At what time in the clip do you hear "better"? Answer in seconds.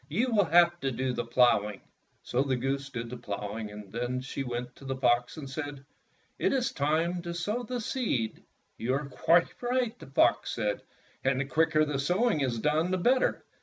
12.97-13.45